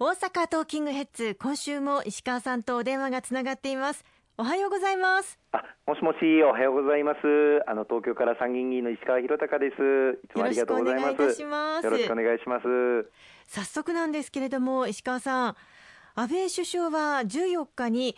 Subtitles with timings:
[0.00, 4.04] 大阪トーキングヘッズ今週も石川さんとお電話がつながっています。
[4.36, 5.38] おはようございます。
[5.52, 7.18] あもしもしおはようございます。
[7.68, 10.18] あの東京から参議院議員の石川博隆です。
[10.24, 11.84] いつもありがとうございます。
[11.84, 12.64] よろしくお願いします。
[13.46, 15.56] 早速なんですけれども石川さん。
[16.16, 18.16] 安倍首相は14日に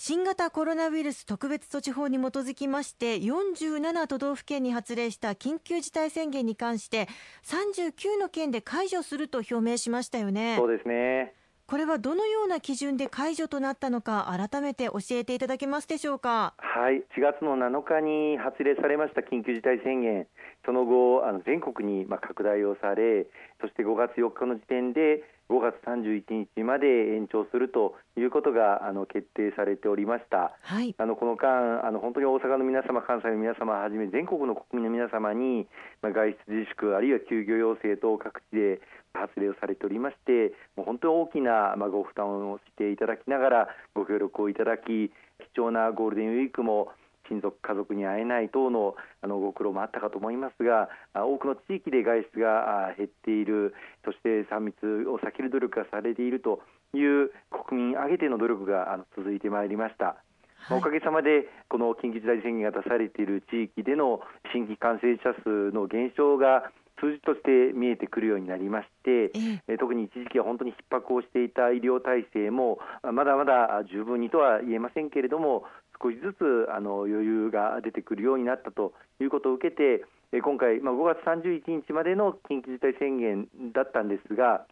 [0.00, 7.08] 新型コロナウイルス特別措置法に基づきまして47都道府県に発令した緊急事態宣言に関して
[7.44, 10.54] 39の県で解除すると表明しましたよね。
[10.56, 11.34] そうですね。
[11.66, 16.54] これはどのような基準で解除となったのか改めて教えていただけますでしょうか？
[16.58, 17.02] はい。
[17.18, 20.28] 4月の7日に発令されました緊急事態宣言。
[20.64, 23.26] その後あの全国にまあ拡大をされ
[23.60, 35.66] そして5月4日の時点で5月31日まで延長するということがあの決定されておりました、はい、あのこの間あの本当に大阪の皆様関西の皆様はじめ全国の国民の皆様に、
[36.02, 38.80] まあ、外出自粛あるいは休業要請等各地で
[39.14, 45.10] 発令をされておりましてもう本当に大きな、まあ、ご負担をしていただきながらご協力をいただき
[45.54, 46.88] 貴重なゴールデンウィークも
[47.28, 53.74] 親族、家族に会えない等のあのご苦労もあったかと思いますが多くの地域で外出が減っている。
[54.04, 54.76] そして3密
[55.08, 56.62] を避ける努力がされていると
[56.94, 60.16] いう国民挙げての努力があの続いてまいりました。
[60.58, 64.20] はい、おかげさまでこの緊急事態宣言が出されている地域での
[64.52, 69.30] 新規感染者数の減少が数字として見えてくるようになりまして、
[69.68, 75.64] えー、特に一時期は本当に逼迫をしていた医療体制もまだまだ十分にとは言えませんけれども
[76.02, 80.04] 少しずつあの余裕が出てくるようになったということを受けて
[80.40, 84.66] 今回、まあ、5月31日までの緊急事態宣言だったんですが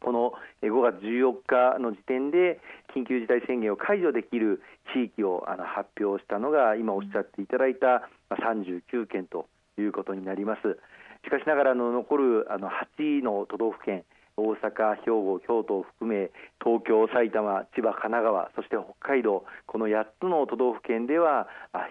[0.00, 2.60] この5月14日の時点で
[2.96, 4.62] 緊急事態宣言を解除できる
[4.94, 9.46] 地域をあの発表したのが今おっしゃっていただいた39県と
[9.78, 10.78] いうことになります。
[11.24, 14.04] しかしながらの残るあの8の都道府県
[14.40, 16.30] 大阪、兵庫、京都を含め
[16.62, 21.48] 東京、埼玉、千葉、神奈川そして北海道この8つの都道府県では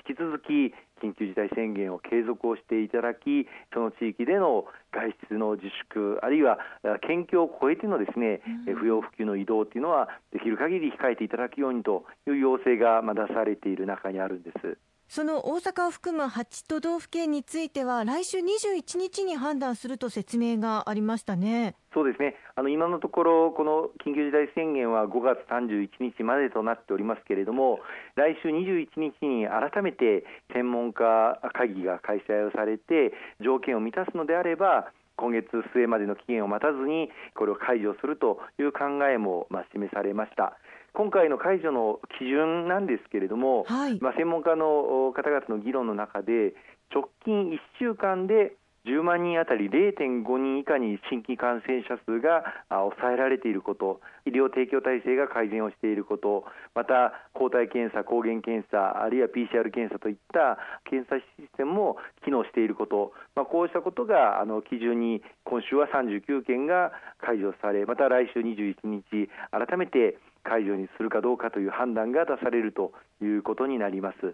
[0.07, 6.59] 引き続き緊急事態宣言を継続をしていただきその地域での外出の自粛あるいは
[7.07, 14.77] 県境を越えてのですね、うん、不要不急の移動というのはできる限り控えていただくようにという要請が出されている中にあるんです。
[15.09, 21.75] その大阪を含む8都道府県については来週21日に判断すると説明がありましたね。
[21.95, 27.79] そうですねあの今のところ、この緊急事態宣言は5月31日までとなっておりますけれども、
[28.15, 40.57] 来週21日に改めて専門家会議が開催をされて、条件を満たすのであれば、今月末までの期限を待たずに、これを解除するという考えもまあ示されました。
[40.93, 46.55] 今回の解除の基準なんですけれども、はい、まあ、専門家の方々の議論の中で
[46.93, 48.53] 直近1週間で
[48.89, 60.57] 10万人当たり0.5人以下に新規感染者数が抑えられていること、医療提供体制が改善をしていること、また抗体検査、抗原検査、あるいは PCR 検査といった
[60.89, 74.33] 検査システムも機能していること、まあ、こうしたことがあの基準に今週は39件が解除され、また来週21日、改めて解除にするかどうかという判断が出されるということになります。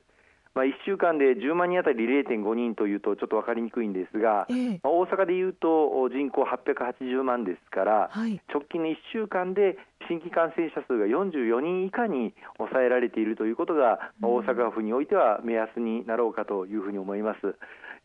[0.55, 9.77] まあ、1週間で10万人当たり0.5人というとちょっと分かりにくいんですが、えー、まあ、大阪でいうと人口880万ですから、はい、直近の1週間で
[10.07, 17.55] 新規感染者数が44人以下に抑えられているということが、まあ、大阪府においては目安になろうかというふうに思います。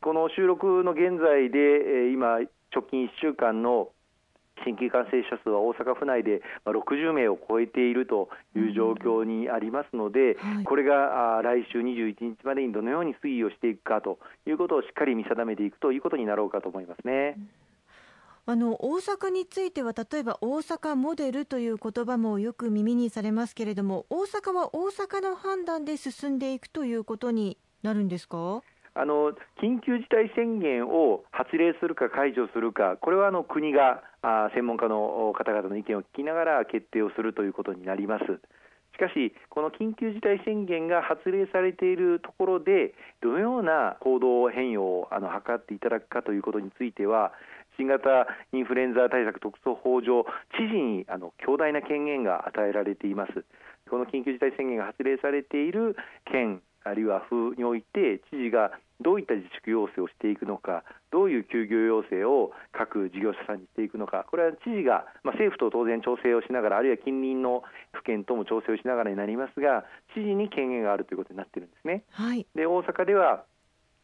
[0.03, 2.41] この収録の現在で今
[2.75, 3.91] 直近1週間の
[4.65, 17.37] 新規感染者数は大阪府内で60名を超えているという状況にありますので、はい、これが来週21日までにどのように推移をしていくかということをしっかり見定めていくということになろうかと思いますね。
[18.47, 28.63] あの大阪については例えば大阪モデルという言葉もよく耳にされますけれども大阪は大阪の判断で進んでいくということになるんですか？
[28.95, 38.25] あの緊急事態宣言を発令するか解除するか、これはあの国があ専門家の方々の意見を聞きながら決定をするということになります。
[38.93, 42.93] しかし、この緊急事態宣言が発令されているところで、
[43.23, 47.33] どのような行動変容をあの図っていただくかということについては、
[47.77, 50.27] 新型インフルエンザ対策特措法上、
[50.59, 53.45] 知事にあの強大な権限が与えられています。
[53.89, 55.97] この緊急事態宣言が発令されている
[56.31, 67.63] 県あるいは府において知事がどういった自粛要請をしていくのか、どういう休業要請を各事業者さんにしていくのか、これは知事が、まあ、政府と当然調整をしながら、あるいは近隣の
[67.93, 69.85] 府県とも調整をしながらになりますが、
[70.15, 72.05] 知事に権限があるということになっているんですね。
[72.11, 73.45] はい、で大阪では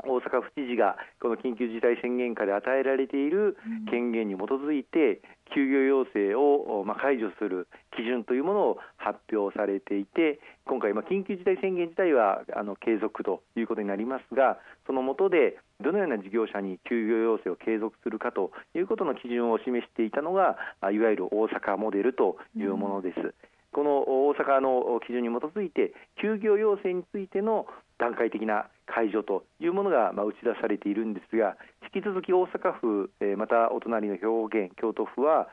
[0.04, 3.56] 大阪府知事がこの緊急事態宣言下で与えられている
[3.90, 5.20] 権限に基づいて、
[5.54, 20.56] 休業要請をまあ解除する基準というものを発表されていて今回、まあ、緊急事態宣言自体はあの継続ということになりますがその下でどのような事業者に休業要請を継続するかということの基準を示していたのが
[20.92, 23.20] いわゆる大阪モデルというものです。
[23.20, 23.34] うん
[23.76, 25.92] この大阪の基準に基づいて
[26.22, 27.66] 休業要請についての
[27.98, 31.56] 段階的な解除というものが打ち出されているんですが
[31.94, 35.48] 引き続き大阪府またお隣の兵庫県京都府は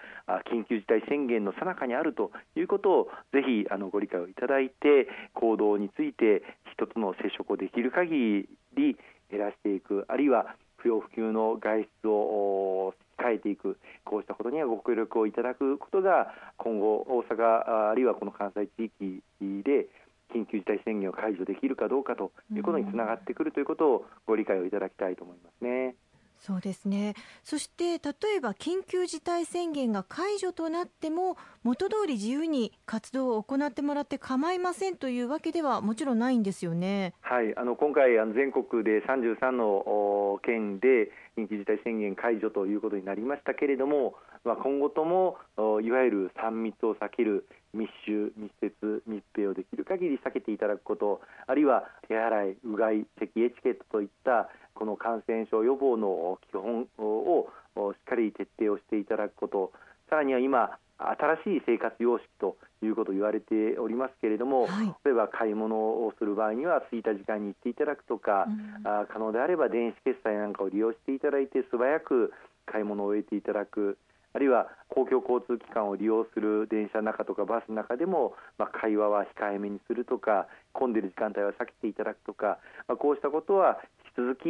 [0.52, 6.44] 緊急事態宣言の最中にあるということをぜひご理解をいただいて行動について
[6.74, 8.98] 人との接触をできる限り
[9.32, 19.24] 減らしていくあるいは不要不急の外出を控えていくこうしたことにはご協力をいただくことが今後大阪あるいはこの関西地域
[19.64, 19.88] で
[20.34, 25.96] 緊急事態宣言を解除できるかどうかということにつながってくるということをご理解をいただきたいと思いますね。
[26.44, 27.14] そうですね
[27.46, 37.14] そして例えば緊急事態宣言が解除となっても元通り自由に活動を行ってもらって構いませんというわけではもちろんないんですよね。
[37.22, 45.38] はいあの今回あの全国で33の県で緊急事態宣言解除ということになりましたけれども、まあ、今後とも
[45.82, 57.48] いわゆる3密を避ける密集、密接、密閉をできる限り避けていただくことあるいは手洗い、うがい、咳エチケットといったこの感染症予防の基本を
[57.94, 59.72] しっかり徹底をしていただくこと。
[60.10, 72.32] さらには今新しい生活様式ということを言われておりますけれども、はい、例えば買い物をする場合には空いた時間に行っていただくとか、うん、あ可能であれば電子決済なんかを利用していただいて素早く
[72.66, 73.98] 買い物を終えていただく
[74.34, 84.50] あるいは公共交通機関を利用する電車の中とかバスの中でも、まあ、会話は控えめにするとか混んでる時間帯は避けていただくとか、まあ、こうしたことは引き続き、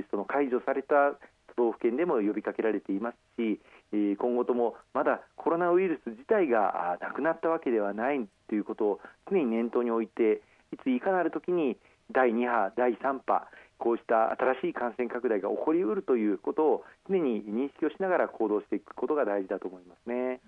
[0.00, 1.16] ー、その解除された
[1.56, 3.60] 都道府県でも呼びかけられていますし
[3.92, 9.00] え今後ともまだコロナウイルス自体がなくなったわけではないということを
[9.30, 10.40] 常に念頭に置いて
[10.72, 11.76] いついかなる時に
[12.10, 13.46] 第2波、第3波
[13.82, 20.40] こうした新しい感染拡大が起こりうるということを常に認識をしながら行動していくことが大事だと思いますね。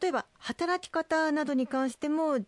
[0.00, 2.38] 例えば働き方などに関しても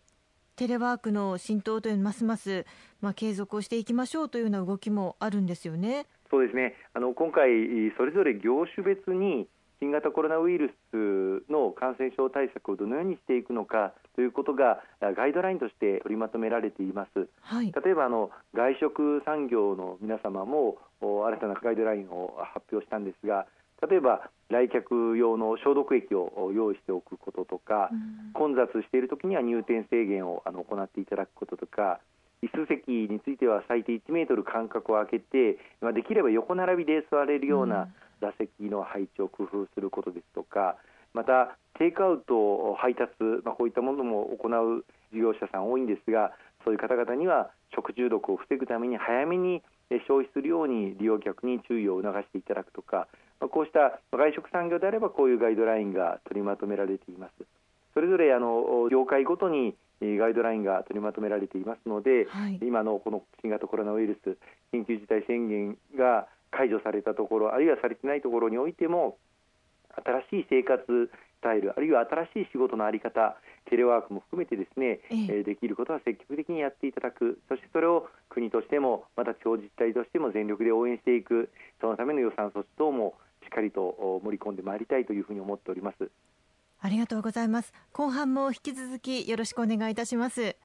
[0.55, 2.65] テレワークの浸透というますます、
[2.99, 6.07] まあ、継続をしていきましょうというような動きもあるんですよね。
[6.31, 7.51] そうですねあの今回、
[7.95, 9.47] それぞれ業種別に
[9.83, 23.45] 新型コロナウイルスの感染症対策をどのようにしていくのかということがガイドラインとして取りまとめられています、はい、例えばあの外食産業の皆様も新たなガイドラインを発表したんですが
[23.85, 31.99] 例えば来客用の消毒液を用意しておくこととか、うん、混雑しているときには入店制限をあの行っていただくこととか
[32.43, 37.87] 椅子席については最低1メートル間隔を空けて、まあ、できれば横並びで座れるような
[38.23, 40.77] 座席の配置を工夫することですとか
[41.13, 43.11] またテイクアウト配達、
[43.43, 46.31] まあ、こういったものも行う事業者さん多いんですが
[46.63, 49.61] そういう方々には食中毒を防ぐために早めに
[50.07, 53.07] 消費するように利用客に注意を促していただくとか、
[53.39, 57.45] まあ、こうした外食産業であればこういうガイドラインが取りまとめられています。
[57.93, 64.37] それぞれあの業界ごとにガイドラインが取りまとめられていますので、はい、今のこの新型コロナウイルス
[64.73, 69.17] 緊急事態宣言が解除されたところあるいはされてないところにおいても
[70.29, 73.35] 新しい生活スタイルあるいは新しい仕事の在り方
[73.69, 75.43] テレワークも含めてですね、ええ。
[75.43, 77.39] できることは積極的にやっていただく。
[77.47, 81.49] そしてそれを国としてもまた地方自治体としても全力で応援していく。
[81.81, 86.09] そのための予算措置等もしっかりと盛り込んでまいりたいというふうに思っております。
[86.81, 87.73] ありがとうございます。
[87.93, 90.55] 後半も引き続きよろしくお願いいたします